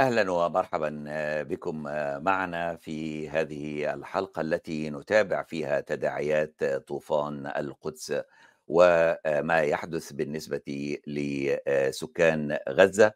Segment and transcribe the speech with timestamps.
[0.00, 1.04] أهلا ومرحبا
[1.42, 1.82] بكم
[2.24, 8.22] معنا في هذه الحلقة التي نتابع فيها تداعيات طوفان القدس
[8.68, 13.12] وما يحدث بالنسبة لسكان غزة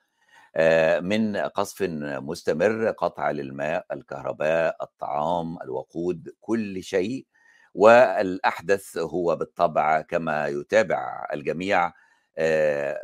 [1.00, 1.82] من قصف
[2.22, 7.26] مستمر قطع للماء الكهرباء الطعام الوقود كل شيء
[7.74, 11.92] والأحدث هو بالطبع كما يتابع الجميع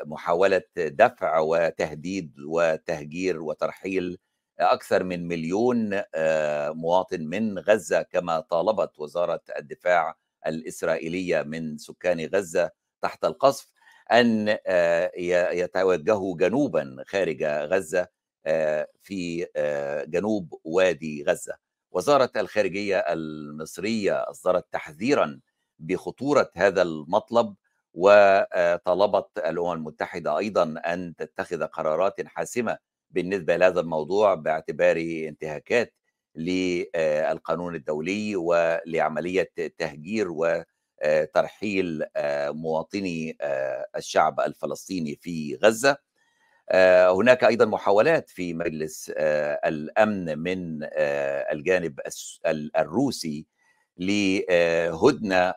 [0.07, 4.19] محاولة دفع وتهديد وتهجير وترحيل
[4.61, 6.03] أكثر من مليون
[6.77, 10.15] مواطن من غزة كما طالبت وزارة الدفاع
[10.47, 12.71] الإسرائيلية من سكان غزة
[13.03, 13.73] تحت القصف
[14.13, 14.59] أن
[15.53, 18.09] يتوجهوا جنوبا خارج غزة
[19.03, 19.47] في
[20.09, 21.55] جنوب وادي غزة.
[21.91, 25.41] وزارة الخارجية المصرية أصدرت تحذيرا
[25.79, 27.55] بخطورة هذا المطلب
[27.95, 32.79] وطلبت الأمم المتحدة أيضا أن تتخذ قرارات حاسمة
[33.11, 35.95] بالنسبة لهذا الموضوع باعتباره انتهاكات
[36.35, 42.05] للقانون الدولي ولعملية تهجير وترحيل
[42.49, 43.37] مواطني
[43.97, 45.97] الشعب الفلسطيني في غزة.
[47.11, 49.13] هناك أيضا محاولات في مجلس
[49.65, 50.79] الأمن من
[51.53, 52.01] الجانب
[52.79, 53.47] الروسي
[54.01, 55.55] لهدنة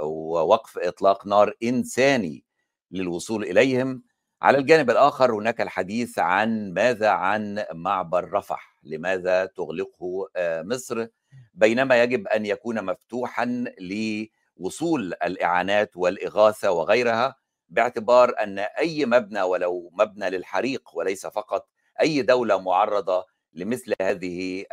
[0.00, 2.44] ووقف إطلاق نار إنساني
[2.90, 4.02] للوصول إليهم.
[4.42, 11.06] على الجانب الآخر هناك الحديث عن ماذا عن معبر رفح؟ لماذا تغلقه مصر؟
[11.54, 17.36] بينما يجب أن يكون مفتوحا لوصول الإعانات والإغاثة وغيرها
[17.68, 21.68] باعتبار أن أي مبنى ولو مبنى للحريق وليس فقط
[22.00, 24.64] أي دولة معرضة لمثل هذه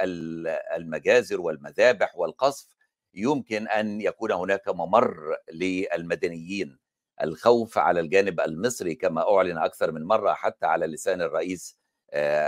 [0.76, 2.68] المجازر والمذابح والقصف
[3.14, 6.78] يمكن أن يكون هناك ممر للمدنيين
[7.24, 11.78] الخوف على الجانب المصري كما أعلن أكثر من مرة حتى على لسان الرئيس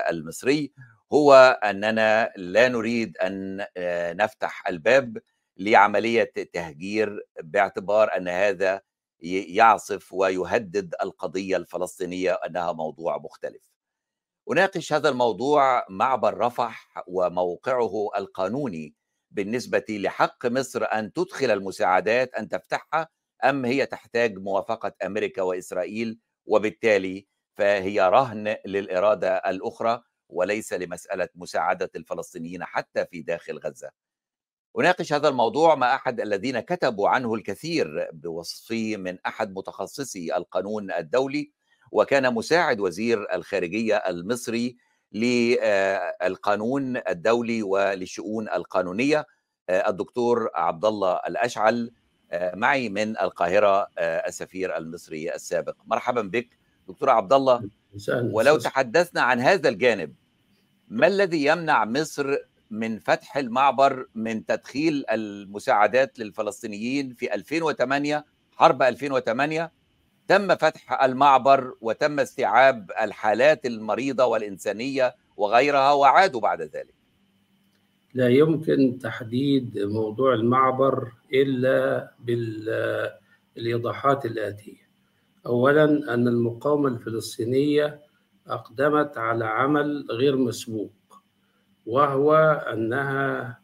[0.10, 0.74] المصري
[1.14, 3.66] هو أننا لا نريد أن
[4.18, 5.18] نفتح الباب
[5.58, 8.82] لعملية تهجير باعتبار أن هذا
[9.20, 13.62] يعصف ويهدد القضية الفلسطينية أنها موضوع مختلف.
[14.52, 18.96] أناقش هذا الموضوع معبر رفح وموقعه القانوني
[19.32, 23.10] بالنسبة لحق مصر أن تدخل المساعدات أن تفتحها
[23.44, 32.64] أم هي تحتاج موافقة أمريكا وإسرائيل وبالتالي فهي رهن للإرادة الأخرى وليس لمسألة مساعدة الفلسطينيين
[32.66, 33.90] حتى في داخل غزة.
[34.80, 41.52] أناقش هذا الموضوع مع أحد الذين كتبوا عنه الكثير بوصفه من أحد متخصصي القانون الدولي
[41.92, 44.78] وكان مساعد وزير الخارجية المصري
[45.12, 49.26] للقانون الدولي وللشؤون القانونية
[49.70, 51.92] الدكتور عبد الله الاشعل
[52.34, 55.76] معي من القاهرة السفير المصري السابق.
[55.86, 57.70] مرحبا بك دكتور عبد الله
[58.34, 60.14] ولو تحدثنا عن هذا الجانب
[60.88, 62.36] ما الذي يمنع مصر
[62.72, 69.72] من فتح المعبر من تدخيل المساعدات للفلسطينيين في 2008 حرب 2008
[70.28, 76.94] تم فتح المعبر وتم استيعاب الحالات المريضة والإنسانية وغيرها وعادوا بعد ذلك.
[78.14, 84.88] لا يمكن تحديد موضوع المعبر إلا بالإيضاحات الآتية.
[85.46, 85.84] اولا
[86.14, 88.00] أن المقاومة الفلسطينية
[88.48, 90.92] أقدمت على عمل غير مسبوق
[91.86, 92.36] وهو
[92.74, 93.60] أنها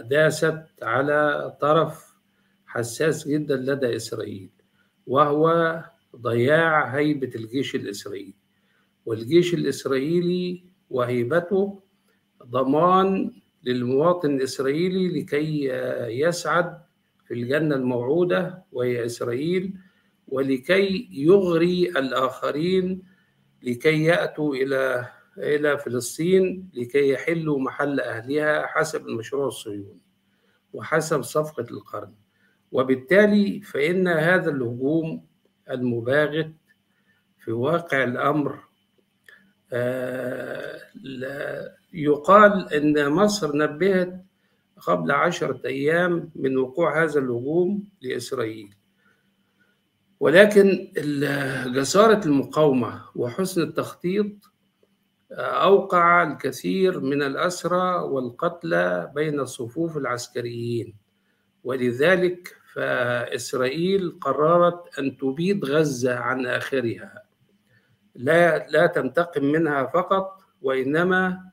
[0.00, 2.09] داست على طرف
[2.70, 4.50] حساس جدا لدى إسرائيل
[5.06, 5.44] وهو
[6.16, 8.34] ضياع هيبة الجيش الإسرائيلي.
[9.06, 11.80] والجيش الإسرائيلي وهيبته
[12.46, 13.32] ضمان
[13.64, 15.64] للمواطن الإسرائيلي لكي
[16.20, 16.78] يسعد
[17.26, 19.74] في الجنة الموعودة وهي إسرائيل
[20.28, 23.02] ولكي يغري الآخرين
[23.62, 25.08] لكي يأتوا إلى
[25.38, 30.00] إلى فلسطين لكي يحلوا محل أهلها حسب المشروع الصهيوني
[30.72, 32.12] وحسب صفقة القرن.
[32.72, 35.26] وبالتالي فإن هذا الهجوم
[35.70, 36.52] المباغت
[37.38, 38.58] في واقع الأمر
[41.92, 44.24] يقال أن مصر نبهت
[44.80, 48.74] قبل عشرة أيام من وقوع هذا الهجوم لإسرائيل.
[50.20, 50.92] ولكن
[51.74, 54.26] جسارة المقاومة وحسن التخطيط
[55.32, 60.94] أوقع الكثير من الأسرى والقتلى بين الصفوف العسكريين.
[61.64, 67.22] ولذلك فإسرائيل قررت أن تبيد غزة عن آخرها.
[68.14, 71.50] لا لا تنتقم منها فقط وإنما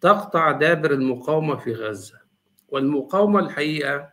[0.00, 2.20] تقطع دابر المقاومة في غزة.
[2.68, 4.08] والمقاومة الحقيقة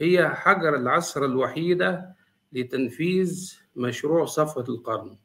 [0.00, 2.14] هي حجر العصر الوحيدة
[2.52, 5.16] لتنفيذ مشروع صفقة القرن.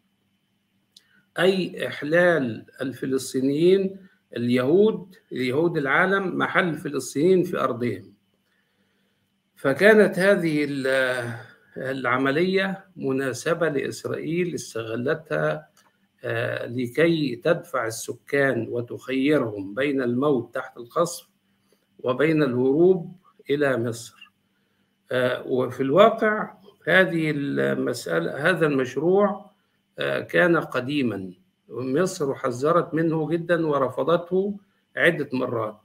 [1.40, 4.08] أي إحلال الفلسطينيين
[4.38, 8.13] اليهود يهود العالم محل الفلسطينيين في أرضهم.
[9.64, 10.68] فكانت هذه
[11.78, 15.70] العملية مناسبة لإسرائيل استغلتها
[16.66, 21.30] لكي تدفع السكان وتخيرهم بين الموت تحت القصف
[22.00, 23.16] وبين الهروب
[23.50, 24.32] إلى مصر.
[25.46, 26.54] وفي الواقع
[26.88, 29.52] هذه المسألة هذا المشروع
[30.30, 31.34] كان قديما.
[31.70, 34.58] مصر حذرت منه جدا ورفضته
[34.98, 35.78] عدة مرات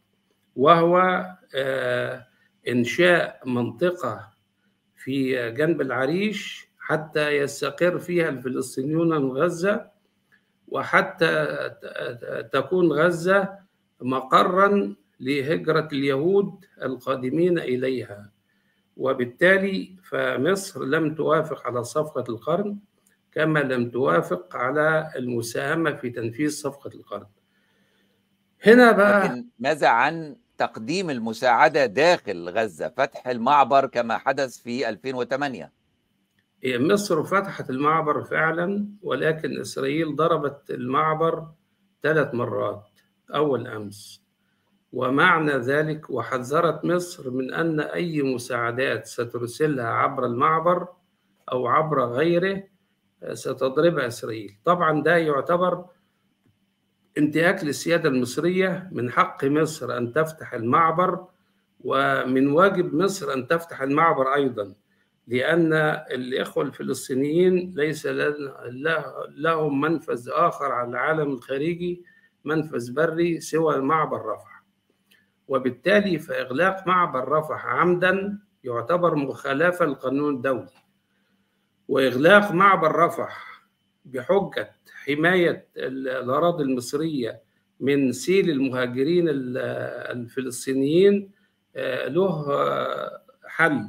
[0.56, 1.25] وهو
[2.69, 4.29] إنشاء منطقة
[4.97, 9.91] في جنب العريش حتى يستقر فيها الفلسطينيون من غزة
[10.69, 11.47] وحتى
[12.53, 13.59] تكون غزة
[14.00, 18.31] مقرا لهجرة اليهود القادمين إليها.
[18.97, 22.79] وبالتالي فمصر لم توافق على صفقة القرن
[23.32, 27.26] كما لم توافق على المساهمة في تنفيذ صفقة القرن.
[28.67, 35.72] هنا بقى ماذا عن تقديم المساعدة داخل غزة فتح المعبر كما حدث في 2008
[36.66, 41.46] مصر فتحت المعبر فعلا ولكن إسرائيل ضربت المعبر
[42.02, 42.84] ثلاث مرات
[43.34, 44.22] أول أمس.
[44.93, 50.88] ومعنى ذلك وحذرت مصر من أن أي مساعدات سترسلها عبر المعبر
[51.52, 52.62] أو عبر غيره
[53.32, 54.58] ستضربها إسرائيل.
[54.64, 55.84] طبعا ده يعتبر
[57.19, 61.26] انتهاك للسيادة المصرية من حق مصر أن تفتح المعبر
[61.81, 64.75] ومن واجب مصر أن تفتح المعبر أيضا
[65.26, 65.73] لأن
[66.11, 68.06] الإخوة الفلسطينيين ليس
[69.37, 72.05] لهم منفذ آخر على العالم الخارجي
[72.44, 74.64] منفذ بري سوى معبر رفح
[75.49, 80.69] وبالتالي فإغلاق معبر رفح عمدا يعتبر مخالفة للقانون الدولي
[81.88, 83.62] وإغلاق معبر رفح
[84.05, 84.76] بحجة
[85.08, 87.40] حماية الأراضي المصرية
[87.81, 91.31] من سيل المهاجرين الفلسطينيين
[92.06, 92.46] له
[93.46, 93.88] حل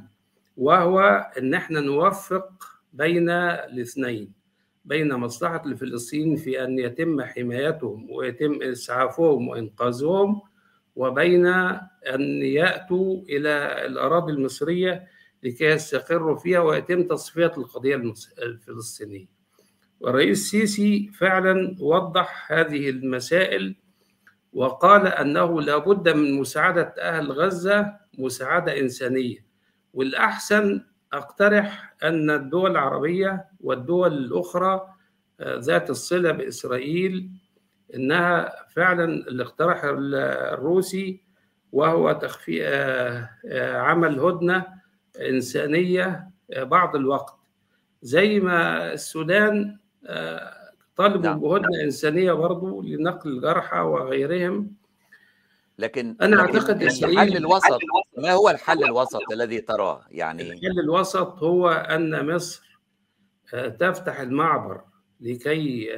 [0.57, 1.00] وهو
[1.38, 2.50] إن إحنا نوفق
[2.94, 4.33] بين الاثنين
[4.86, 10.42] بين مصلحة الفلسطينيين في أن يتم حمايتهم ويتم إسعافهم وإنقاذهم
[10.95, 15.07] وبين أن يأتوا إلى الأراضي المصرية
[15.44, 17.95] لكي يستقروا فيها ويتم تصفية القضية
[18.42, 19.38] الفلسطينية.
[20.00, 23.75] والرئيس السيسي فعلا وضح هذه المسائل
[24.54, 29.46] وقال أنه لابد من مساعدة أهل غزة مساعدة إنسانية.
[29.94, 34.88] والأحسن أقترح أن الدول العربية والدول الأخرى
[35.42, 37.30] ذات الصلة بإسرائيل
[37.96, 41.24] إنها فعلا الاقتراح الروسي
[41.72, 42.68] وهو تخفي
[43.75, 44.66] عمل هدنة
[45.30, 47.36] إنسانية بعض الوقت.
[48.01, 49.78] زي ما السودان
[50.96, 51.40] طالبوا نعم.
[51.40, 54.72] بهدنة إنسانية برضو لنقل الجرحى وغيرهم.
[55.78, 57.80] لكن أنا لكن أعتقد إسرائيل الحل الوسط
[58.18, 62.80] ما هو الحل الوسط الذي تراه؟ يعني الحل الوسط هو أن مصر
[63.80, 64.82] تفتح المعبر
[65.22, 65.90] لكي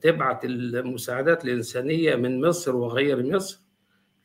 [0.00, 3.60] تبعت المساعدات الإنسانية من مصر وغير مصر.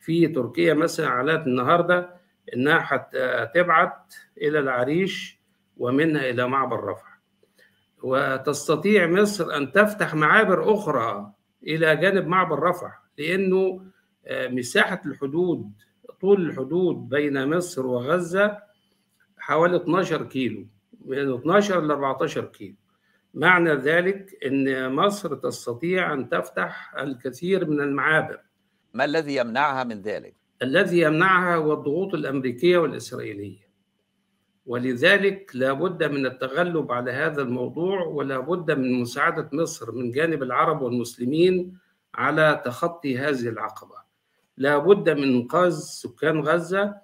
[0.00, 2.10] في تركيا مثلا أعلنت النهاردة
[2.54, 3.08] إنها
[3.44, 5.40] هتبعت إلى العريش
[5.76, 7.13] ومنها إلى معبر رفح.
[8.04, 11.32] وتستطيع مصر أن تفتح معابر أخرى
[11.62, 13.84] إلى جانب معبر رفح لأنه
[14.30, 15.72] مساحة الحدود
[16.20, 18.58] طول الحدود بين مصر وغزة
[19.38, 20.66] حوالي 12 كيلو
[21.04, 22.74] من 12 ل 14 كيلو.
[23.34, 28.40] معنى ذلك أن مصر تستطيع أن تفتح الكثير من المعابر.
[28.94, 33.63] ما الذي يمنعها من ذلك؟ الذي يمنعها هو الضغوط الأمريكية والإسرائيلية.
[34.66, 40.82] ولذلك لابد من التغلب على هذا الموضوع ولا بد من مساعدة مصر من جانب العرب
[40.82, 41.78] والمسلمين
[42.14, 43.94] على تخطي هذه العقبة.
[44.56, 46.94] لا بد من إنقاذ سكان غزة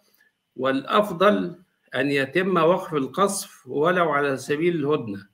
[0.56, 1.62] والأفضل
[1.94, 5.28] أن يتم وقف القصف ولو على سبيل الهدنة.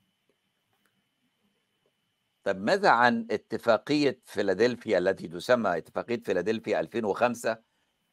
[2.45, 7.59] طب ماذا عن اتفاقية فيلادلفيا التي تسمى اتفاقية فيلادلفيا 2005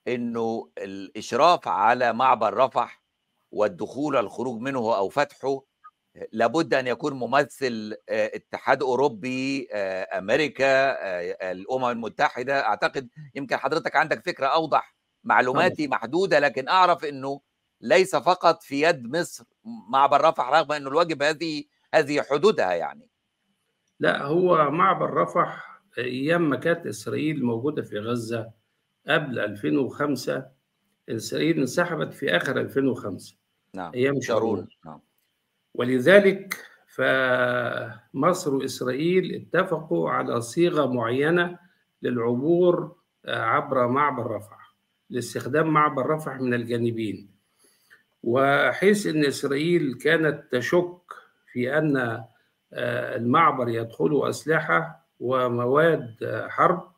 [0.08, 3.03] إنه الإشراف على معبر رفح
[3.54, 5.62] والدخول والخروج منه أو فتحه
[6.32, 9.68] لابد أن يكون ممثل اتحاد أوروبي
[10.18, 10.72] أمريكا
[11.52, 12.66] الأمم المتحدة.
[12.66, 17.42] أعتقد يمكن حضرتك عندك فكرة أوضح معلوماتي محدودة لكن أعرف إنه
[17.82, 19.44] ليس فقط في يد مصر
[19.90, 23.10] معبر رفح رغم إنه الواجب هذه هذه حدودها يعني.
[24.00, 28.52] لا هو معبر رفح أيام ما كانت إسرائيل موجودة في غزة
[29.08, 30.46] قبل 2005
[31.10, 33.43] إسرائيل انسحبت في آخر 2005
[33.76, 35.00] نعم أيام شارون نعم.
[35.74, 41.60] ولذلك فمصر وإسرائيل اتفقوا على صيغة معينة
[42.02, 42.96] للعبور
[43.28, 44.76] عبر معبر رفح
[45.10, 47.30] لاستخدام معبر رفح من الجانبين.
[48.24, 50.98] وحيث أن إسرائيل كانت تشك
[51.52, 52.24] في أن
[52.74, 56.92] المعبر يدخله أسلحة ومواد حرب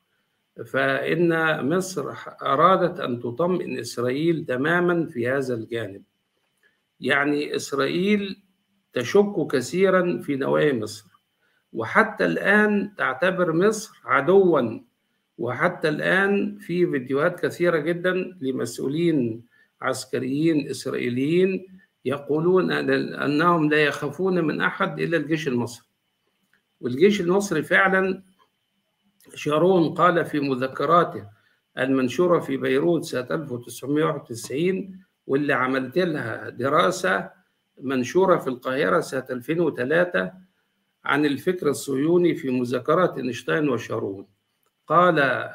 [0.65, 1.29] فإن
[1.69, 6.03] مصر أرادت أن تطمئن إسرائيل تماما في هذا الجانب.
[6.99, 8.41] يعني إسرائيل
[8.93, 11.05] تشك كثيرا في نوايا مصر
[11.73, 14.79] وحتى الآن تعتبر مصر عدوا
[15.37, 19.45] وحتى الآن في فيديوهات كثيرة جدا لمسؤولين
[19.81, 21.65] عسكريين إسرائيليين
[22.05, 25.85] يقولون أنهم لا يخافون من أحد إلا الجيش المصري.
[26.81, 28.23] والجيش المصري فعلا
[29.35, 31.29] شارون قال في مذكراته
[31.77, 37.29] المنشورة في بيروت سنة 1991 واللي عملت لها دراسة
[37.81, 40.31] منشورة في القاهرة سنة 2003
[41.05, 44.27] عن الفكر الصهيوني في مذكرات إينشتاين وشارون.
[44.87, 45.49] قال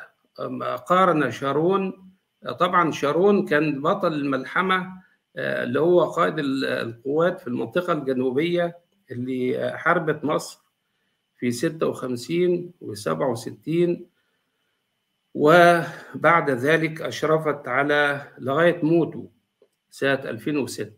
[0.86, 2.10] قارن شارون
[2.58, 4.92] طبعا شارون كان بطل الملحمة
[5.36, 8.78] اللي هو قائد القوات في المنطقة الجنوبية
[9.10, 10.60] اللي حاربت مصر
[11.36, 14.06] في 56 و 67
[15.34, 19.30] وبعد ذلك أشرفت على لغاية موته.
[19.90, 20.92] سنة 2006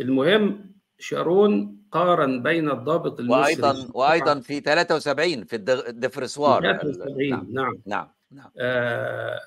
[0.00, 6.62] المهم شارون قارن بين الضابط المصري وأيضا وأيضا في 73 في الدفرسوار.
[6.62, 7.48] 73 نعم.
[7.52, 7.80] نعم.
[7.86, 8.50] نعم, نعم.
[8.58, 9.40] آه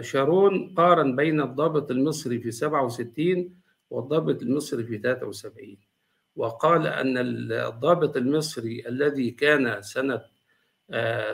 [0.00, 3.54] شارون قارن بين الضابط المصري في 67
[3.90, 5.76] والضابط المصري في 73
[6.36, 10.22] وقال أن الضابط المصري الذي كان سنة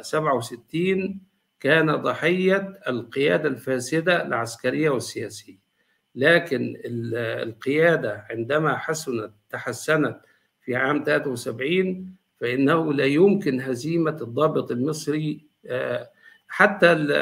[0.01, 1.21] 67
[1.61, 5.62] كان ضحية القيادة الفاسدة العسكرية والسياسية.
[6.15, 10.21] لكن القيادة عندما حسنت تحسنت
[10.65, 15.47] في عام 73 فإنه لا يمكن هزيمة الضابط المصري
[16.49, 17.13] حتى ال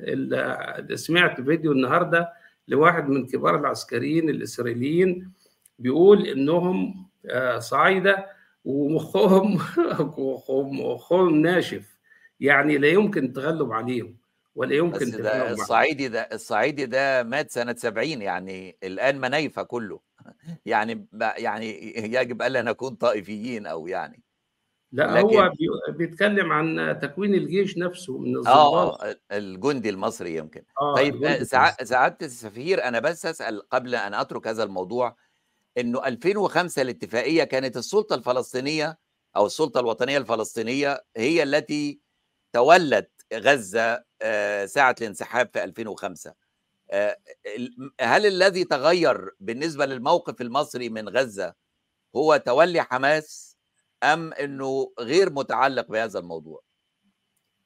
[0.00, 2.32] ال سمعت فيديو النهارده
[2.68, 5.32] لواحد من كبار العسكريين الإسرائيليين
[5.78, 7.06] بيقول إنهم
[7.58, 8.26] صعايدة
[8.64, 9.58] ومخهم
[10.80, 11.94] مخهم ناشف.
[12.40, 14.16] يعني لا يمكن التغلب عليهم.
[14.54, 20.00] ولا يمكن بس ده الصعيدي ده الصعيدي ده مات سنة 70 يعني الآن منيفة كله.
[20.66, 21.06] يعني
[21.38, 24.22] يعني يجب ألا نكون طائفيين أو يعني.
[24.92, 25.36] لا لكن...
[25.36, 25.52] هو
[25.88, 30.64] بيتكلم عن تكوين الجيش نفسه من الضباط آه الجندي المصري يمكن.
[30.80, 31.44] آه طيب
[31.82, 35.16] سعادة السفير أنا بس أسأل قبل أن أترك هذا الموضوع
[35.78, 38.98] إنه 2005 الاتفاقية كانت السلطة الفلسطينية
[39.36, 42.00] أو السلطة الوطنية الفلسطينية هي التي
[42.52, 44.04] تولت غزة
[44.66, 46.34] ساعة الانسحاب في 2005
[48.00, 51.54] هل الذي تغير بالنسبة للموقف المصري من غزة
[52.16, 53.56] هو تولي حماس
[54.02, 56.62] أم إنه غير متعلق بهذا الموضوع؟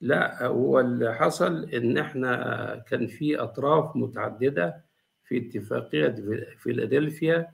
[0.01, 4.85] لا هو اللي حصل إن إحنا كان في أطراف متعددة
[5.25, 6.15] في اتفاقية
[6.59, 7.53] فيلادلفيا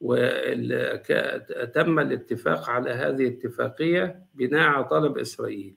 [0.00, 5.76] وتم الاتفاق على هذه الاتفاقية بناء على طلب إسرائيل.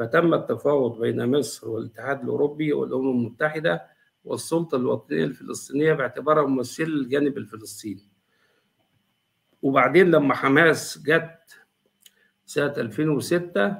[0.00, 3.86] فتم التفاوض بين مصر والاتحاد الأوروبي والأمم المتحدة
[4.24, 8.08] والسلطة الوطنية الفلسطينية باعتبارها ممثل الجانب الفلسطيني.
[9.62, 11.60] وبعدين لما حماس جت
[12.46, 13.76] سنة 2006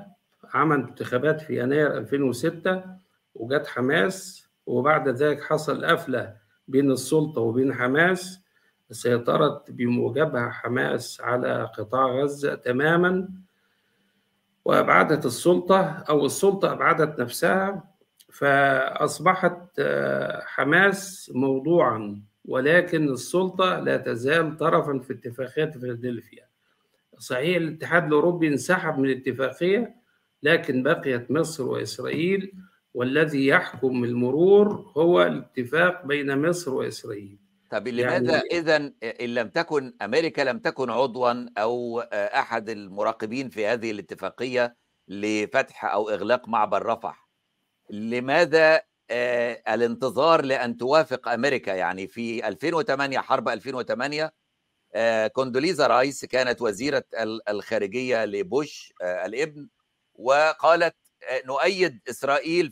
[0.55, 2.83] عمل انتخابات في يناير 2006
[3.35, 6.37] وجت حماس وبعد ذلك حصل قفلة
[6.69, 8.41] بين السلطة وبين حماس
[8.91, 13.29] سيطرت بموجبها حماس على قطاع غزة تماما.
[14.65, 17.85] وأبعدت السلطة أو السلطة أبعدت نفسها
[18.33, 19.81] فأصبحت
[20.45, 26.47] حماس موضوعا ولكن السلطة لا تزال طرفا في اتفاقية فيلادلفيا.
[27.19, 29.97] صحيح الاتحاد الأوروبي انسحب من الاتفاقية
[30.43, 32.53] لكن بقيت مصر وإسرائيل
[32.95, 37.39] والذي يحكم المرور هو الاتفاق بين مصر وإسرائيل.
[37.71, 38.77] طب لماذا يعني اذا
[39.21, 44.77] إن لم تكن أمريكا لم تكن عضوا أو أحد المراقبين في هذه الاتفاقية
[45.09, 47.29] لفتح أو إغلاق معبر رفح؟
[47.91, 48.83] لماذا
[49.69, 54.33] الانتظار لأن توافق أمريكا؟ يعني في 2008 حرب 2008
[55.33, 57.05] كوندوليزا رايس كانت وزيرة
[57.49, 59.69] الخارجية لبوش الابن
[60.15, 60.97] وقالت
[61.45, 62.71] نؤيد إسرائيل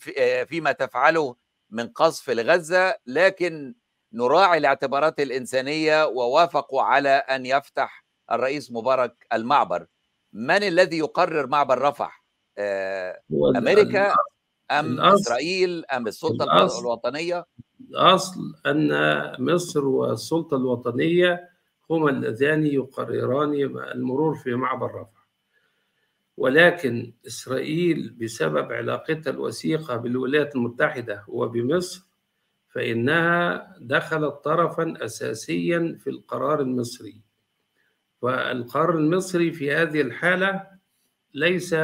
[0.49, 1.37] فيما تفعله
[1.71, 3.75] من قصف لغزة لكن
[4.12, 9.87] نراعي الاعتبارات الإنسانية ووافقوا على أن يفتح الرئيس مبارك المعبر.
[10.33, 12.25] من الذي يقرر معبر رفح؟
[13.57, 14.15] أمريكا
[14.71, 17.45] أم الأصل إسرائيل أم السلطة الأصل الوطنية؟
[17.91, 18.91] الأصل أن
[19.38, 21.49] مصر والسلطة الوطنية
[21.91, 23.55] هما اللذان يقرران
[23.95, 25.29] المرور في معبر رفح.
[26.37, 32.08] ولكن إسرائيل بسبب علاقتها الوثيقة بالولايات المتحدة وبمصر
[32.68, 37.20] فإنها دخلت طرفا أساسيا في القرار المصري.
[38.22, 40.66] والقرار المصري في هذه الحالة
[41.34, 41.76] ليس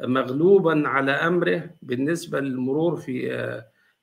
[0.00, 3.32] مغلوبا على أمره بالنسبة للمرور في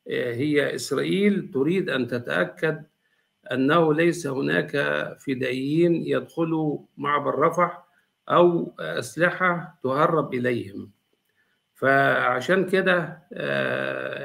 [0.08, 1.52] هي إسرائيل.
[1.52, 2.84] تريد أن تتأكد
[3.52, 4.72] أنه ليس هناك
[5.20, 7.84] فدائيين يدخلوا معبر رفح
[8.30, 10.92] أو أسلحة تهرب إليهم.
[11.78, 13.24] فعشان كده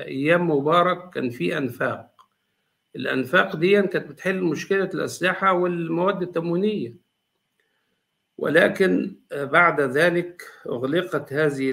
[0.07, 2.09] أيام مبارك كان في أنفاق.
[2.97, 6.95] الأنفاق دي كانت بتحل مشكلة الأسلحة والمواد التموينية.
[8.39, 11.71] ولكن بعد ذلك أغلقت هذه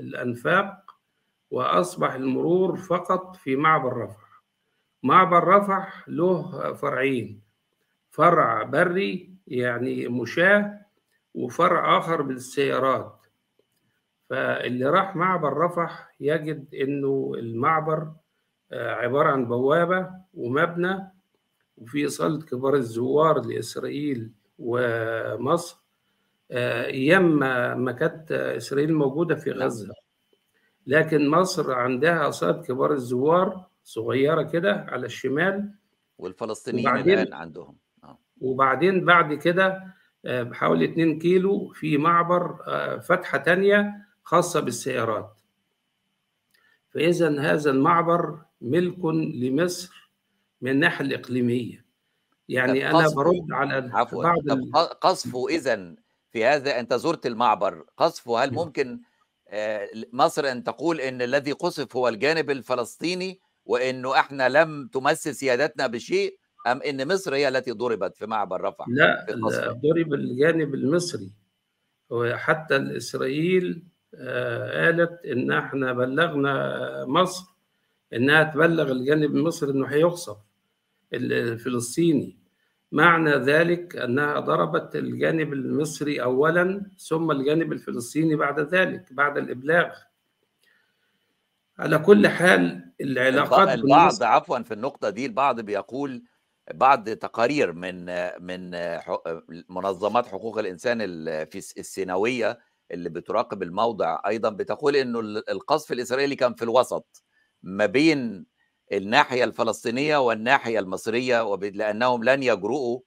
[0.00, 0.96] الأنفاق
[1.50, 4.42] وأصبح المرور فقط في معبر رفح.
[5.02, 7.40] معبر رفح له فرعين
[8.10, 10.80] فرع بري يعني مشاة
[11.34, 13.13] وفرع آخر بالسيارات.
[14.30, 18.12] فاللي راح معبر رفح يجد إنه المعبر
[18.72, 21.12] عبارة عن بوابة ومبنى
[21.78, 25.76] وفي صالة كبار الزوار لإسرائيل ومصر
[26.52, 27.38] أيام
[27.84, 29.94] ما كانت إسرائيل موجودة في غزة.
[30.86, 35.70] لكن مصر عندها صالة كبار الزوار صغيرة كده على الشمال
[36.18, 37.76] والفلسطينيين الآن عندهم.
[38.40, 42.56] وبعدين بعد كده بحوالي 2 كيلو في معبر
[43.00, 45.40] فتحة تانية خاصة بالسيارات.
[46.90, 49.04] فإذا هذا المعبر ملك
[49.34, 50.10] لمصر
[50.60, 51.84] من الناحية الإقليمية.
[52.48, 54.22] يعني أنا برد على عفوا.
[54.24, 54.50] بعض
[54.86, 55.94] قصفه إذا
[56.30, 57.84] في هذا أنت زرت المعبر.
[57.96, 59.00] قصفه هل ممكن
[60.12, 66.38] مصر أن تقول أن الذي قصف هو الجانب الفلسطيني وأنه إحنا لم تمس سيادتنا بشيء
[66.66, 71.32] أم أن مصر هي التي ضربت في معبر رفح لا, لا ضرب الجانب المصري.
[72.10, 73.84] وحتى الإسرائيل
[74.72, 77.44] قالت إن إحنا بلغنا مصر
[78.12, 80.36] إنها تبلغ الجانب المصري إنه هيقصف
[81.12, 82.38] الفلسطيني.
[82.92, 89.90] معنى ذلك إنها ضربت الجانب المصري اولا ثم الجانب الفلسطيني بعد ذلك بعد الإبلاغ.
[91.78, 96.22] على كل حال العلاقات البعض عفوا في النقطة دي البعض بيقول
[96.74, 98.04] بعض تقارير من
[98.40, 98.70] من
[99.68, 100.98] منظمات حقوق الإنسان
[101.44, 102.58] في السيناويه
[102.90, 107.22] اللي بتراقب الموضع أيضا بتقول إنه القصف الإسرائيلي كان في الوسط
[107.62, 108.46] ما بين
[108.92, 113.00] الناحية الفلسطينية والناحية المصرية لأنهم لن يجرؤوا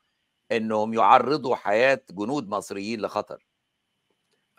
[0.51, 3.47] إنهم يعرضوا حياة جنود مصريين لخطر.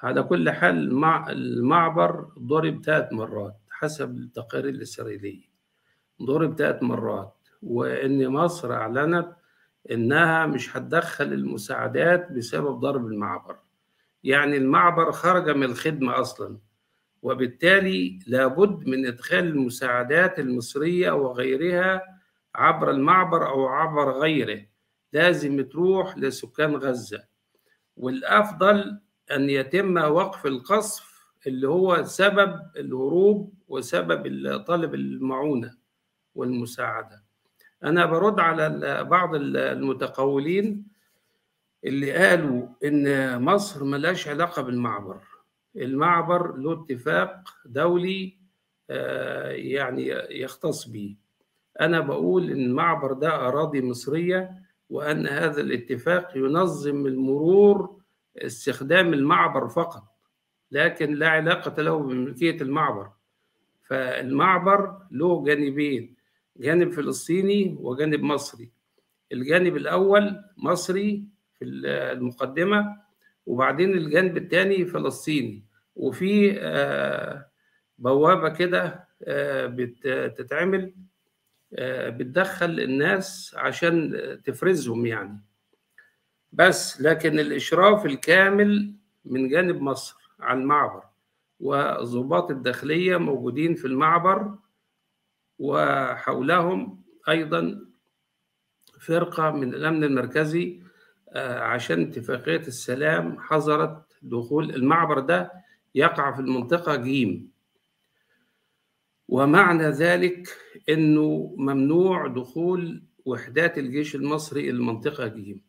[0.02, 5.48] على كل حال مع المعبر ضرب ثلاث مرات حسب التقارير الإسرائيلية.
[6.22, 9.36] ضرب ثلاث مرات وإن مصر أعلنت
[9.90, 13.56] إنها مش هتدخل المساعدات بسبب ضرب المعبر.
[14.24, 16.58] يعني المعبر خرج من الخدمة أصلا
[17.22, 22.02] وبالتالي لابد من إدخال المساعدات المصرية وغيرها
[22.54, 24.66] عبر المعبر أو عبر غيره.
[25.12, 27.24] لازم تروح لسكان غزة.
[27.96, 29.00] والأفضل
[29.30, 35.74] أن يتم وقف القصف اللي هو سبب الهروب وسبب طلب المعونة
[36.34, 37.24] والمساعدة.
[37.84, 40.86] أنا برد على بعض المتقولين
[41.84, 45.20] اللي قالوا إن مصر ملهاش علاقة بالمعبر.
[45.76, 48.38] المعبر له اتفاق دولي
[49.50, 51.16] يعني يختص به
[51.80, 54.50] أنا بقول إن المعبر ده أراضي مصرية
[54.90, 57.98] وأن هذا الاتفاق ينظم المرور
[58.36, 60.04] استخدام المعبر فقط
[60.70, 63.10] لكن لا علاقة له بملكية المعبر.
[63.82, 66.16] فالمعبر له جانبين
[66.56, 68.70] جانب فلسطيني وجانب مصري.
[69.32, 71.24] الجانب الأول مصري
[71.58, 72.96] في المقدمة
[73.46, 75.64] وبعدين الجانب الثاني فلسطيني.
[75.96, 76.52] وفي
[77.98, 79.08] بوابة كده
[79.66, 80.94] بتتعمل
[82.08, 85.40] بتدخل الناس عشان تفرزهم يعني.
[86.52, 88.94] بس لكن الإشراف الكامل
[89.24, 91.02] من جانب مصر على المعبر
[91.60, 94.54] وضباط الداخلية موجودين في المعبر
[95.58, 97.84] وحولهم أيضا
[99.00, 100.80] فرقة من الأمن المركزي
[101.36, 105.52] عشان اتفاقية السلام حظرت دخول المعبر ده
[105.94, 107.50] يقع في المنطقة جيم.
[109.28, 110.48] ومعنى ذلك
[110.88, 115.64] أنه ممنوع دخول وحدات الجيش المصري المنطقة جيم.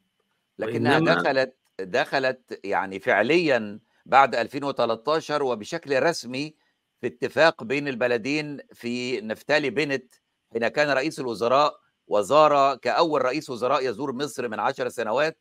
[0.60, 6.56] لكنها دخلت دخلت يعني فعليا بعد 2013 وبشكل رسمي
[7.02, 10.14] في اتفاق بين البلدين في نفتالي بنت
[10.54, 15.38] حين كان رئيس الوزراء وزار كأول رئيس وزراء يزور مصر من عشر سنوات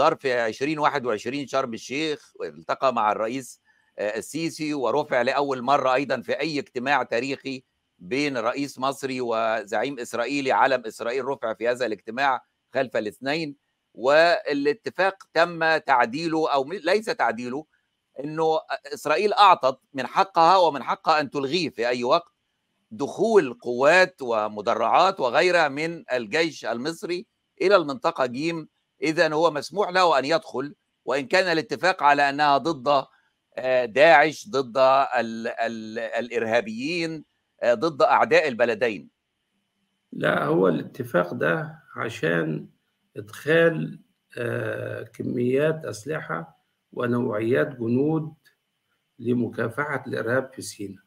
[0.00, 3.60] في 2021 شرم الشيخ والتقى مع الرئيس
[3.98, 7.64] السيسي ورفع لأول مرة أيضا في أي اجتماع تاريخي
[7.98, 12.40] بين رئيس مصري وزعيم إسرائيلي علم إسرائيل رفع في هذا الاجتماع
[12.74, 13.56] خلف الاثنين.
[13.94, 17.66] والاتفاق تم تعديله أو ليس تعديله
[18.20, 18.60] أنه
[18.94, 22.32] إسرائيل أعطت من حقها ومن حقها أن تلغيه في أي وقت
[22.90, 27.26] دخول قوات ومدرعات وغيرها من الجيش المصري
[27.62, 28.68] إلى المنطقة جيم
[29.02, 33.04] إذا هو مسموح له أن يدخل وإن كان الاتفاق على أنها ضد
[33.84, 34.78] داعش ضد
[35.16, 37.24] ال ال الإرهابيين
[37.64, 39.10] ضد أعداء البلدين.
[40.12, 42.68] لا هو الاتفاق ده عشان
[43.16, 44.00] إدخال
[45.14, 48.34] كميات أسلحة ونوعيات جنود
[49.18, 51.02] لمكافحة الإرهاب في سيناء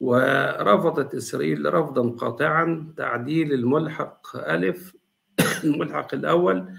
[0.00, 4.96] ورفضت إسرائيل رفضا قاطعا تعديل الملحق ألف
[5.64, 6.74] الملحق الأول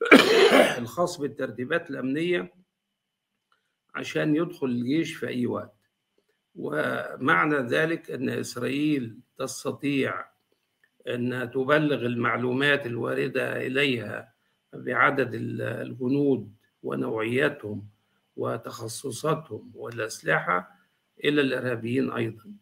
[0.78, 2.52] الخاص بالترتيبات الأمنية
[3.94, 5.74] عشان يدخل الجيش في أي وقت.
[6.54, 10.24] ومعنى ذلك أن إسرائيل تستطيع
[11.08, 14.34] أن تبلغ المعلومات الواردة إليها
[14.72, 17.88] بعدد الجنود ونوعياتهم
[18.36, 20.70] وتخصصاتهم والأسلحة
[21.24, 22.52] إلى الإرهابيين أيضا.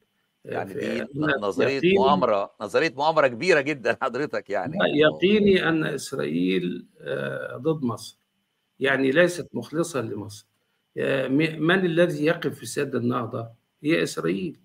[0.48, 1.06] يعني دي
[1.42, 4.78] نظرية مؤامرة نظرية مؤامرة كبيرة جدا حضرتك يعني.
[4.94, 6.87] يقيني أن إسرائيل
[7.56, 8.18] ضد مصر.
[8.80, 10.46] يعني ليست مخلصة لمصر.
[11.58, 13.48] من الذي يقف في سد النهضة؟
[13.82, 14.56] هي إسرائيل.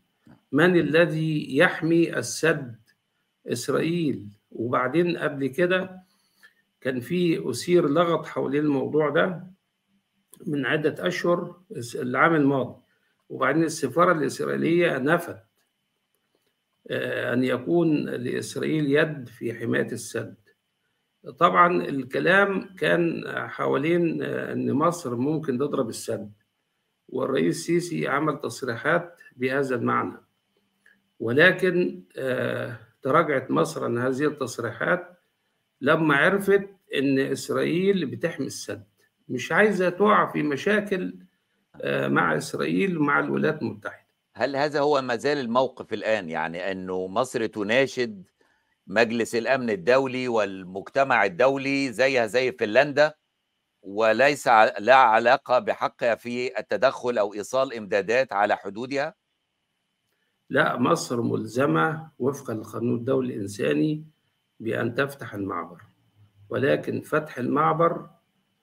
[0.52, 2.76] من الذي يحمي السد؟
[3.48, 4.28] إسرائيل.
[4.52, 6.04] وبعدين قبل كده
[6.82, 9.48] كان في أثير لغط حوالين الموضوع ده
[10.48, 11.56] من عدة أشهر
[11.96, 12.76] العام الماضي.
[13.30, 15.38] وبعدين السفارة الإسرائيلية نفت.
[16.92, 20.36] أن يكون لإسرائيل يد في حماية السد.
[21.38, 26.32] طبعا الكلام كان حوالين أن مصر ممكن تضرب السد
[27.10, 30.18] والرئيس السيسي عمل تصريحات بهذا المعنى.
[31.20, 32.04] ولكن
[33.02, 35.20] تراجعت مصر عن هذه التصريحات
[35.82, 38.84] لما عرفت إن إسرائيل بتحمي السد.
[39.30, 41.16] مش عايزة تقع في مشاكل
[41.86, 44.03] مع إسرائيل ومع الولايات المتحدة.
[44.36, 48.24] هل هذا هو ما زال الموقف الآن يعني أنه مصر تناشد
[48.88, 53.14] مجلس الأمن الدولي والمجتمع الدولي زيها زي فنلندا
[53.82, 54.48] وليس
[54.80, 59.16] لا علاقة بحقها في التدخل أو إيصال إمدادات على حدودها؟
[60.50, 64.06] لا مصر ملزمة وفقا للقانون الدولي الإنساني
[64.60, 65.82] بأن تفتح المعبر
[66.50, 68.10] ولكن فتح المعبر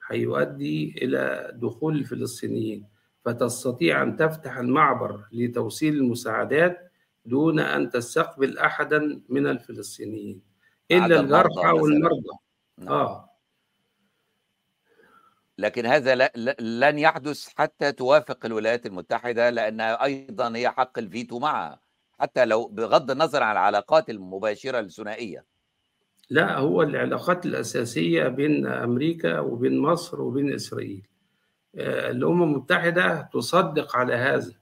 [0.09, 2.87] هيؤدي إلى دخول الفلسطينيين
[3.25, 6.93] فتستطيع أن تفتح المعبر لتوصيل المساعدات
[7.25, 10.43] دون أن تستقبل أحدا من الفلسطينيين
[10.91, 12.39] إلا الجرحى والمرضى
[12.89, 13.31] آه.
[15.59, 16.31] لكن هذا
[16.61, 21.81] لن يحدث حتى توافق الولايات المتحدة لانها أيضا هي حق الفيتو معها
[22.21, 25.45] حتى لو بغض النظر عن العلاقات المباشرة الثنائية.
[26.31, 31.10] لا هو العلاقات الأساسية بين أمريكا وبين مصر وبين إسرائيل.
[31.75, 34.53] الأمم المتحدة تصدق على هذا.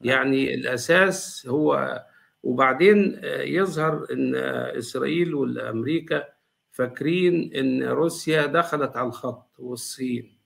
[0.00, 2.02] يعني الأساس هو
[2.42, 4.34] وبعدين يظهر إن
[4.78, 6.24] إسرائيل والأمريكا
[6.70, 10.38] فاكرين إن روسيا دخلت على الخط والصين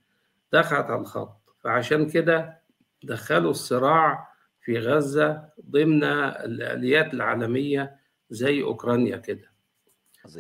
[0.53, 1.41] دخلت على الخط.
[1.59, 2.61] فعشان كده
[3.05, 4.29] دخلوا الصراع
[4.61, 7.97] في غزة ضمن الأليات العالمية
[8.31, 9.51] زي أوكرانيا كده.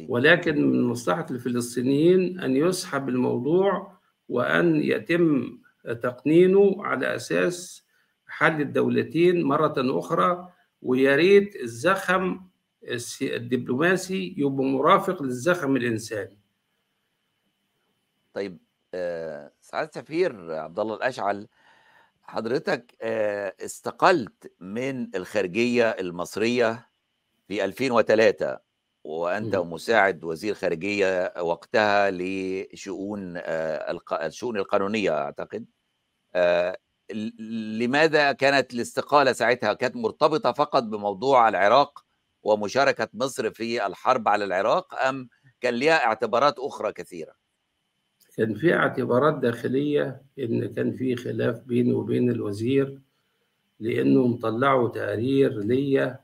[0.09, 7.85] ولكن من مصلحة الفلسطينيين أن يسحب الموضوع وأن يتم تقنينه على أساس
[8.27, 12.41] حل الدولتين مرة أخرى ويا ريت الزخم
[13.23, 16.39] الدبلوماسي يبقى مرافق للزخم الإنساني.
[18.33, 18.59] طيب
[18.95, 21.49] آه سعادة سفير عبد الله الأشعل
[22.23, 26.89] حضرتك آه استقلت من الخارجية المصرية
[27.49, 28.59] في 2003
[29.05, 29.71] وأنت م.
[29.73, 35.67] مساعد وزير خارجية وقتها لشؤون آه الشؤون القانونية أعتقد
[36.35, 36.77] آه
[37.81, 42.05] لماذا كانت الاستقالة ساعتها كانت مرتبطة فقط بموضوع العراق
[42.43, 45.29] ومشاركة مصر في الحرب على العراق أم
[45.61, 47.35] كان لها اعتبارات أخرى كثيرة
[48.37, 53.01] كان في اعتبارات داخلية إن كان في خلاف بيني وبين الوزير
[53.81, 56.21] لأنه مطلعوا تقارير ليا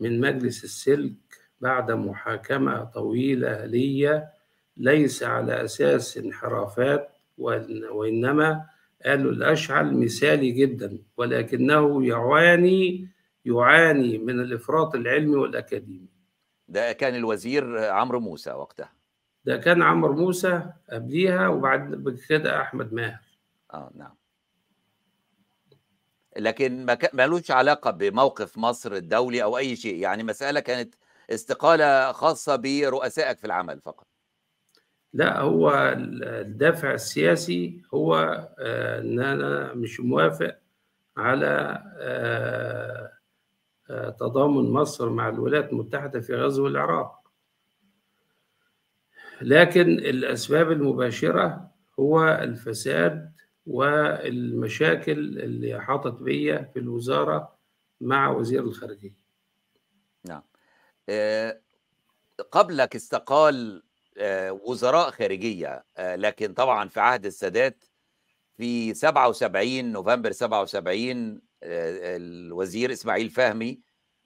[0.00, 4.28] من مجلس السلك بعد محاكمة طويلة ليا
[4.76, 8.64] ليس على أساس انحرافات وإنما
[9.04, 13.08] قالوا الأشعل مثالي جدا ولكنه يعاني
[13.44, 16.08] يعاني من الإفراط العلمي والأكاديمي.
[16.68, 18.92] ده كان الوزير عمرو موسى وقتها.
[19.44, 23.20] ده كان عمرو موسى قبليها وبعد كده أحمد ماهر.
[23.74, 24.14] آه نعم.
[26.36, 29.96] لكن ما ملوش علاقة بموقف مصر الدولي أو أي شيء.
[29.96, 30.94] يعني مسألة كانت
[31.30, 34.06] استقالة خاصة برؤسائك في العمل فقط؟
[35.12, 38.14] لا هو ال- الدافع السياسي هو
[38.58, 40.58] آه، إن أنا مش موافق
[41.16, 43.12] على آه،
[43.90, 47.18] آه، تضامن مصر مع الولايات المتحدة في غزو العراق.
[49.42, 53.32] لكن الأسباب المباشرة هو الفساد
[53.66, 57.58] والمشاكل اللي حاطت بيا في الوزارة
[58.00, 59.24] مع وزير الخارجية.
[60.24, 60.42] نعم.
[62.52, 63.82] قبلك استقال
[64.18, 67.84] آه، وزراء خارجية آه، لكن طبعا في عهد السادات
[68.56, 73.80] في 77 نوفمبر 77 آه، الوزير إسماعيل فهمي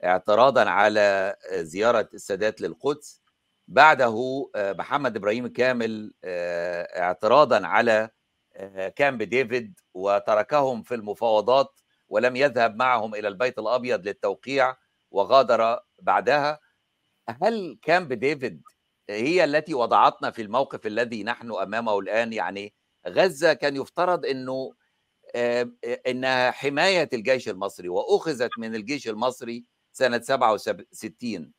[0.05, 3.23] اعتراضا على آه، زيارة السادات للقدس.
[3.69, 8.11] بعده آه، محمد إبراهيم كامل آه، اعتراضا على
[8.57, 14.77] آه، كامب ديفيد وتركهم في المفاوضات ولم يذهب معهم إلى البيت الأبيض للتوقيع
[15.11, 16.61] وغادر بعدها.
[17.29, 18.63] هل كامب ديفيد
[19.11, 22.75] هي التي وضعتنا في الموقف الذي نحن أمامه الآن؟ يعني
[23.09, 24.73] غزة كان يفترض إنه
[25.35, 25.71] آه،
[26.07, 31.53] إنها حماية الجيش المصري وأخذت من الجيش المصري سنة 67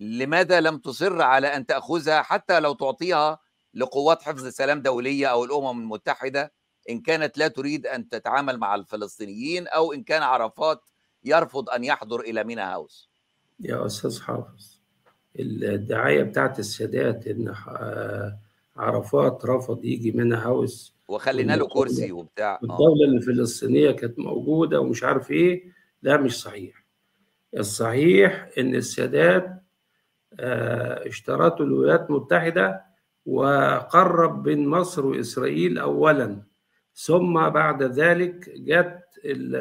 [0.00, 3.38] لماذا لم تصر على أن تأخذها حتى لو تعطيها
[3.74, 6.52] لقوات حفظ السلام دولية أو الأمم المتحدة؟
[6.90, 10.90] إن كانت لا تريد أن تتعامل مع الفلسطينيين أو إن كان عرفات
[11.24, 13.10] يرفض أن يحضر إلى مينا هاوس.
[13.60, 14.79] يا أستاذ حافظ.
[15.38, 18.36] الدعاية بتاعت السادات إن آه،
[18.76, 22.54] عرفات رفض يجي منها هاوس وخلينا له كرسي وبتاع.
[22.54, 22.58] آه.
[22.62, 25.64] والدولة الفلسطينية كانت موجودة ومش عارف إيه.
[26.02, 26.84] لا مش صحيح.
[27.56, 29.62] الصحيح إن السادات
[30.40, 32.82] آه، اشترته الولايات المتحدة
[33.26, 36.42] وقرب بين مصر وإسرائيل أولا.
[36.94, 39.56] ثم بعد ذلك جت ال-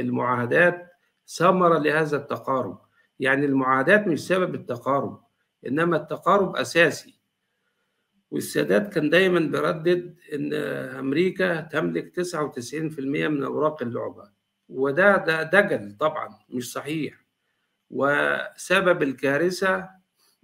[0.00, 0.88] المعاهدات
[1.26, 2.78] ثمرة لهذا التقارب.
[3.22, 5.20] يعني المعاهدات مش سبب التقارب
[5.66, 7.14] إنما التقارب أساسي.
[8.30, 10.54] والسادات كان دايما بيردد إن
[10.98, 14.30] أمريكا تملك 99% من أوراق اللعبة
[14.68, 17.24] وده ده دجل طبعا مش صحيح.
[17.90, 19.88] وسبب الكارثة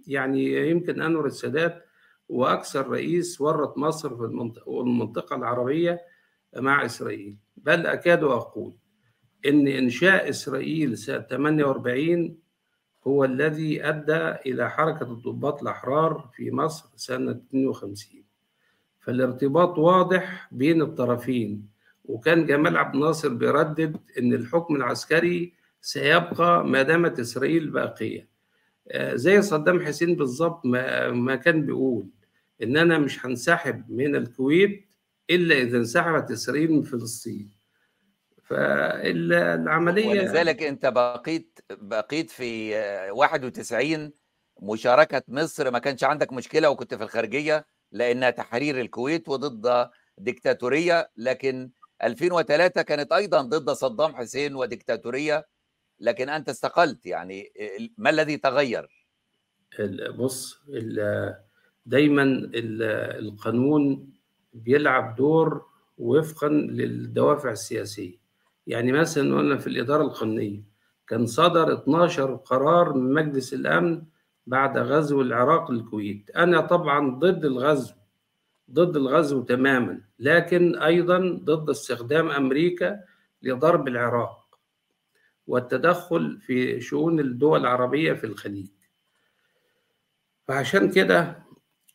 [0.07, 1.85] يعني يمكن أنور السادات
[2.29, 6.01] وأكثر رئيس ورط مصر في المنطقة والمنطقة العربية
[6.57, 7.37] مع إسرائيل.
[7.57, 8.73] بل أكاد أقول
[9.45, 12.48] إن إنشاء إسرائيل سنة 48
[13.07, 18.23] هو الذي أدى إلى حركة الضباط الأحرار في مصر سنة 52
[18.99, 21.67] فالارتباط واضح بين الطرفين
[22.05, 28.27] وكان جمال عبد الناصر بيردد إن الحكم العسكري سيبقى ما دامت إسرائيل باقية.
[28.87, 32.05] آه، زي صدام حسين بالظبط ما, ما كان بيقول
[32.63, 34.85] ان أنا مش هنسحب من الكويت
[35.29, 37.49] إلا إذا انسحبت إسرائيل من فلسطين.
[38.49, 44.11] فالعملية ولذلك انت بقيت بقيت في آه، 91
[44.61, 51.71] مشاركة مصر ما كانش عندك مشكلة وكنت في الخارجية لأنها تحرير الكويت وضد ديكتاتورية لكن
[52.03, 55.47] 2003 كانت أيضا ضد صدام حسين وديكتاتورية
[55.99, 57.51] لكن أنت استقلت يعني
[57.97, 59.05] ما الذي تغير؟
[60.15, 60.61] بص
[61.85, 62.83] دايما ال-
[63.25, 64.13] القانون
[64.53, 65.65] بيلعب دور
[65.97, 68.18] وفقا للدوافع السياسية
[68.69, 70.61] يعني مثلا قلنا في الإدارة القانونية
[71.07, 74.01] كان صدر 12 قرار من مجلس الأمن
[74.47, 76.29] بعد غزو العراق للكويت.
[76.35, 77.93] أنا طبعا ضد الغزو
[78.71, 82.99] ضد الغزو تماما لكن أيضا ضد استخدام أمريكا
[83.43, 84.59] لضرب العراق
[85.47, 88.67] والتدخل في شؤون الدول العربية في الخليج.
[90.47, 91.43] فعشان كده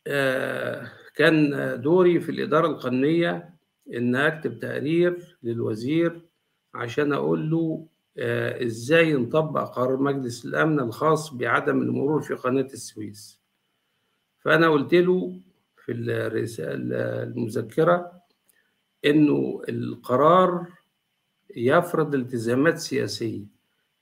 [0.06, 3.54] آه، كان دوري في الإدارة القانونية
[3.94, 6.33] إن أكتب تقرير للوزير
[6.74, 7.86] عشان أقول له
[8.18, 13.40] آه، إزاي نطبق قرار مجلس الأمن الخاص بعدم المرور في قناة السويس.
[14.40, 15.40] فأنا قلت له
[15.84, 18.12] في الرسالة المذكرة
[19.04, 20.66] إنه القرار
[21.56, 23.44] يفرض التزامات سياسية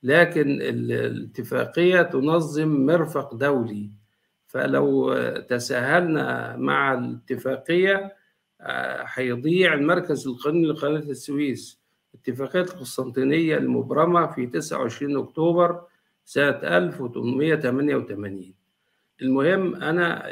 [0.03, 3.91] لكن الاتفاقية تنظم مرفق دولي.
[4.47, 8.17] فلو تساهلنا مع الاتفاقية
[8.61, 11.82] آه، هيضيع المركز القانوني لقناة السويس.
[12.23, 15.83] اتفاقية القسطنطينية المبرمة في 29 أكتوبر
[16.25, 18.55] سنة 1888
[19.23, 20.31] المهم أنا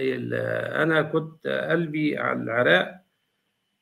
[0.82, 3.00] أنا كنت قلبي على العراق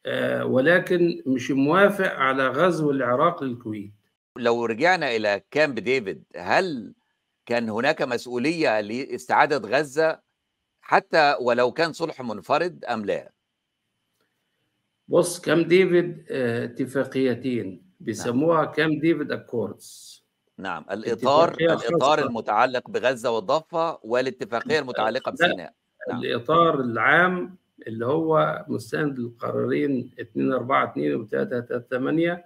[0.06, 3.92] آه، ولكن مش موافق على غزو العراق للكويت.
[4.36, 6.94] لو رجعنا إلى كامب ديفيد هل
[7.46, 10.20] كان هناك مسؤولية لاستعادة غزة
[10.80, 13.32] حتى ولو كان صلح منفرد أم لا؟
[15.08, 17.87] بص كامب ديفيد آه، اتفاقيتين.
[18.00, 20.18] بيسموها Camp David Accords
[20.58, 22.18] نعم الاطار الإطار.
[22.18, 25.30] المتعلق بغزة والضفة والاتفاقية المتعلقة.
[25.32, 25.74] بسيناء
[26.08, 26.20] نعم.
[26.20, 27.56] الإطار العام
[27.86, 32.42] اللي هو مستند للقرارين 242 و 338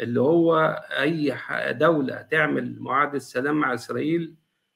[0.00, 0.58] اللي هو
[0.90, 1.36] أي
[1.72, 4.34] دولة تعمل معاهده سلام مع إسرائيل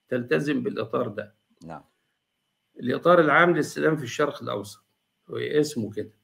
[0.09, 1.85] تلتزم بالإطار ده نعم
[2.81, 4.85] الإطار العام للسلام في الشرق الأوسط
[5.31, 6.16] هو اسمه كده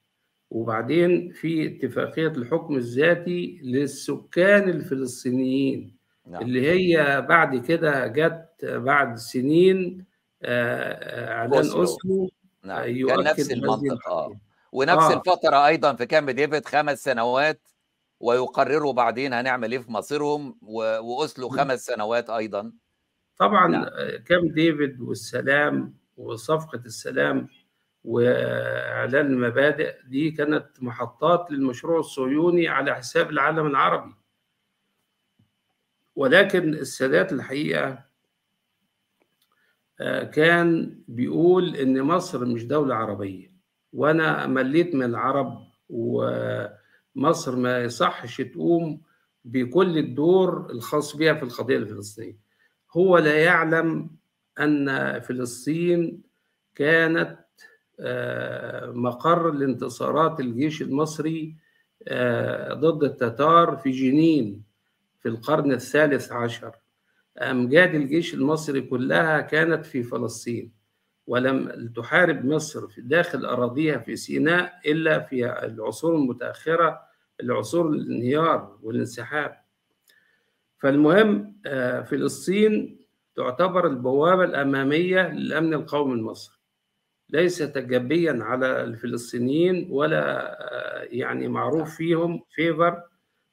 [0.57, 10.05] وبعدين في اتفاقية الحكم الذاتي للسكان الفلسطينيين نعم اللي هي بعد كده جت بعد سنين
[10.43, 11.71] آه، آه، إعلان.
[11.71, 12.31] أوسلو
[12.65, 14.41] نعم يؤكد كان نفس المنطق آه.
[14.73, 15.19] ونفس آه.
[15.19, 17.61] الفترة أيضا في كامب ديفيد خمس سنوات
[18.21, 21.59] ويقرروا بعدين هنعمل إيه في مصيرهم و- وأوسلو نعم.
[21.59, 22.73] خمس سنوات أيضا
[23.38, 23.83] طبعا نعم.
[23.85, 27.49] آه، كام ديفيد والسلام وصفقة السلام
[28.05, 34.15] وإعلان المبادئ دي كانت محطات للمشروع الصهيوني على حساب العالم العربي.
[36.17, 38.05] ولكن السادات الحقيقة
[40.01, 43.53] آه، كان بيقول إن مصر مش دولة عربية.
[43.93, 49.01] وأنا مليت من العرب ومصر ما يصحش تقوم
[49.45, 52.37] بكل الدور الخاص بها في القضية الفلسطينية.
[52.97, 54.11] هو لا يعلم
[54.61, 56.23] أن فلسطين
[56.75, 57.38] كانت
[58.95, 61.57] مقر لانتصارات الجيش المصري
[62.09, 64.62] آه، ضد التتار في جنين
[65.21, 66.73] في القرن الثالث عشر.
[67.38, 70.73] أمجاد الجيش المصري كلها كانت في فلسطين
[71.27, 77.01] ولم تحارب مصر في داخل أراضيها في سيناء إلا في العصور المتأخرة
[77.43, 79.62] العصور الانهيار والانسحاب.
[80.79, 82.99] فالمهم آه، فلسطين
[83.37, 86.62] تعتبر البوابة الأمامية للأمن القومي المصري.
[87.33, 93.03] ليس تجبيا على الفلسطينيين ولا آه، يعني معروف فيهم فيفر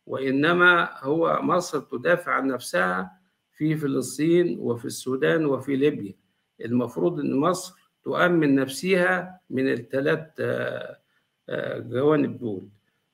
[0.05, 3.19] وإنما هو مصر تدافع عن نفسها
[3.57, 6.13] في فلسطين وفي السودان وفي ليبيا.
[6.61, 10.97] المفروض إن مصر تؤمن نفسها من الثلاث آه،
[11.49, 12.69] آه، جوانب دول.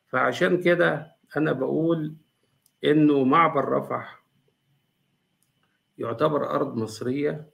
[0.07, 2.15] فعشان كده أنا بقول
[2.83, 4.25] إنه معبر رفح
[5.97, 7.49] يعتبر أرض مصرية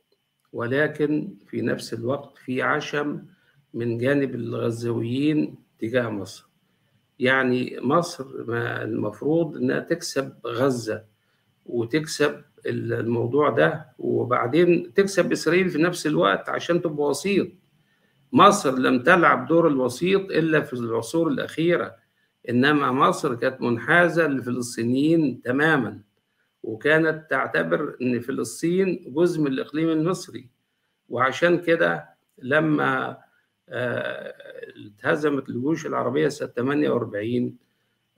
[0.54, 3.22] ولكن في نفس الوقت في عشم
[3.74, 6.48] من جانب الغزاويين تجاه مصر.
[7.20, 11.04] يعني مصر ما المفروض إنها تكسب غزة
[11.66, 17.48] وتكسب الموضوع ده وبعدين تكسب إسرائيل في نفس الوقت عشان تبقى وسيط.
[18.34, 21.96] مصر لم تلعب دور الوسيط إلا في العصور الأخيرة
[22.50, 26.00] إنما مصر كانت منحازة للفلسطينيين تماما.
[26.63, 30.50] وكانت تعتبر إن فلسطين جزء من الإقليم المصري.
[31.10, 33.17] وعشان كده لما
[33.69, 34.34] آه،
[34.86, 37.58] اتهزمت الجيوش العربية سنة 48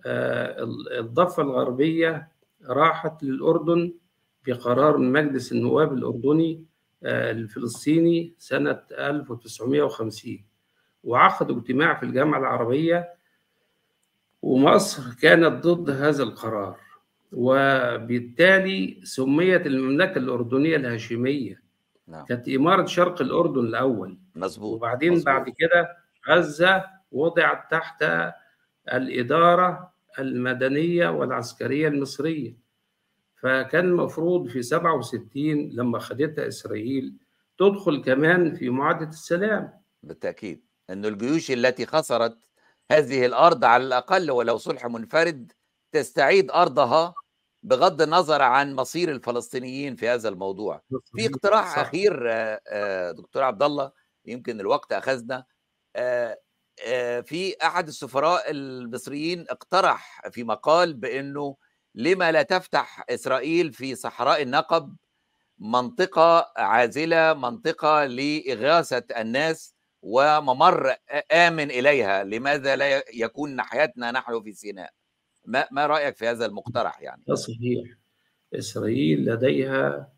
[0.05, 0.63] آه،
[0.99, 2.31] الضفة الغربية
[2.65, 3.93] راحت للأردن
[4.47, 6.65] بقرار من مجلس النواب الأردني
[7.03, 10.43] آه، الفلسطيني سنة 1950
[11.03, 13.13] وعقدوا اجتماع في الجامعة العربية
[14.41, 16.77] ومصر كانت ضد هذا القرار.
[17.33, 21.63] وبالتالي سميت المملكة الأردنية الهاشمية.
[22.07, 22.25] نعم.
[22.25, 24.17] كانت إمارة شرق الأردن الأول.
[24.35, 25.25] مظبوط وبعدين مظبوط.
[25.25, 25.97] بعد كده
[26.29, 28.05] غزة وضعت تحت
[28.93, 32.57] الإدارة المدنية والعسكرية المصرية.
[33.41, 37.13] فكان المفروض في 67 لما خدتها إسرائيل
[37.57, 39.73] تدخل كمان في معاهدة السلام.
[40.03, 40.65] بالتأكيد.
[40.89, 42.37] أن الجيوش التي خسرت
[42.91, 45.51] هذه الأرض على الأقل ولو صلح منفرد
[45.91, 47.13] تستعيد أرضها
[47.63, 50.81] بغض النظر عن مصير الفلسطينيين في هذا الموضوع.
[51.15, 51.79] في اقتراح صح.
[51.79, 53.91] أخير آه، آه، دكتور عبد الله
[54.25, 55.45] يمكن الوقت أخذنا
[55.95, 56.37] آه،
[57.25, 61.55] في أحد السفراء المصريين اقترح في مقال بأنه
[61.95, 64.95] لما لا تفتح إسرائيل في صحراء النقب
[65.59, 70.95] منطقة عازلة منطقة لإغاثة الناس وممر
[71.31, 72.23] آمن إليها.
[72.23, 74.91] لماذا لا يكون ناحيتنا نحن في سيناء؟
[75.45, 77.89] ما, ما رأيك في هذا المقترح يعني؟ ده صحيح.
[78.53, 80.13] إسرائيل لديها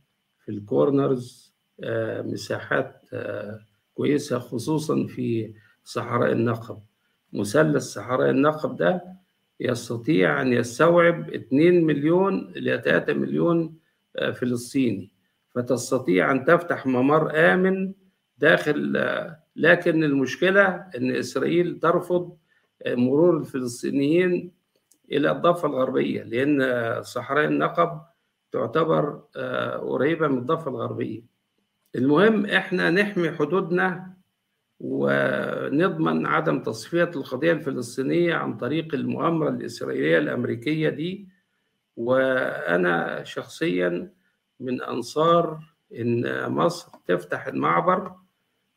[0.46, 1.54] في الكورنرز
[1.84, 3.60] آه، مساحات آه،
[3.94, 5.54] كويسة خصوصا في
[5.84, 6.80] صحراء النقب.
[7.34, 9.04] مثلث صحراء النقب ده
[9.60, 13.78] يستطيع أن يستوعب 2 مليون إلى 3 مليون
[14.16, 15.12] آه، فلسطيني.
[15.56, 17.94] فتستطيع أن تفتح ممر آمن
[18.38, 18.94] داخل
[19.56, 20.68] لكن المشكلة
[20.98, 22.38] أن إسرائيل ترفض
[22.88, 24.52] مرور الفلسطينيين
[25.12, 26.60] إلى الضفة الغربية لأن
[27.04, 28.02] صحراء النقب
[28.52, 29.22] تعتبر
[29.82, 31.22] قريبة من الضفة الغربية.
[31.96, 34.14] المهم إحنا نحمي حدودنا
[34.80, 41.28] ونضمن عدم تصفية القضية الفلسطينية عن طريق المؤامرة الإسرائيلية الأمريكية دي.
[41.98, 44.12] وأنا شخصيا
[44.60, 45.60] من أنصار
[46.00, 48.12] إن مصر تفتح المعبر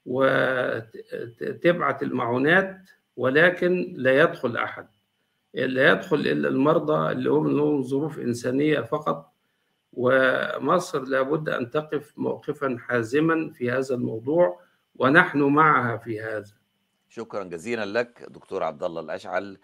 [0.06, 2.76] وتبعت المعونات
[3.16, 4.88] ولكن لا يدخل أحد.
[5.66, 9.32] لا يدخل إلا المرضى اللي هم لهم ظروف إنسانية فقط.
[9.92, 14.60] ومصر لابد أن تقف موقفا حازما في هذا الموضوع
[14.94, 16.52] ونحن معها في هذا.
[17.08, 19.58] شكرا جزيلا لك دكتور عبد الله الأشعل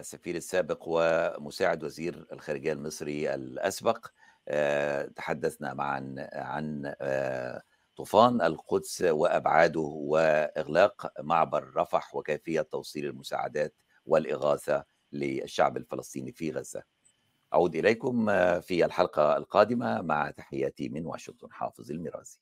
[0.00, 4.06] سفير السابق ومساعد وزير الخارجية المصري الأسبق.
[5.16, 6.94] تحدثنا معا عن
[7.96, 13.74] طوفان القدس وأبعاده وإغلاق معبر رفح وكيفية توصيل المساعدات
[14.06, 16.82] والإغاثة للشعب الفلسطيني في غزة.
[17.54, 18.26] أعود إليكم
[18.60, 22.38] في الحلقة القادمة مع تحياتي من واشنطن حافظ الميرازي.